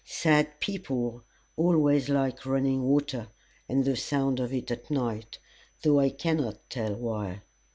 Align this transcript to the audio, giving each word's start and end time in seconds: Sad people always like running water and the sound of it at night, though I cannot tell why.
Sad 0.03 0.59
people 0.59 1.21
always 1.55 2.09
like 2.09 2.43
running 2.43 2.81
water 2.81 3.27
and 3.69 3.85
the 3.85 3.95
sound 3.95 4.39
of 4.39 4.51
it 4.51 4.71
at 4.71 4.89
night, 4.89 5.37
though 5.83 5.99
I 5.99 6.09
cannot 6.09 6.67
tell 6.71 6.95
why. 6.95 7.43